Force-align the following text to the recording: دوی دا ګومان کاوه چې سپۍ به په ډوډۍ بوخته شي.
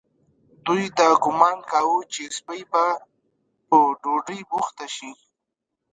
دوی 0.65 0.83
دا 0.97 1.09
ګومان 1.23 1.57
کاوه 1.69 1.99
چې 2.13 2.23
سپۍ 2.37 2.61
به 2.71 2.85
په 3.67 3.77
ډوډۍ 4.01 4.39
بوخته 4.49 4.85
شي. 4.95 5.11